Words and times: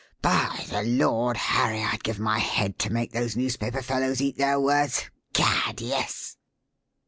By 0.23 0.65
the 0.67 0.81
Lord 0.81 1.37
Harry! 1.37 1.83
I'd 1.83 2.03
give 2.03 2.17
my 2.17 2.39
head 2.39 2.79
to 2.79 2.89
make 2.91 3.11
those 3.11 3.35
newspaper 3.35 3.83
fellows 3.83 4.19
eat 4.19 4.35
their 4.35 4.59
words 4.59 5.11
gad, 5.31 5.79
yes!" 5.79 6.37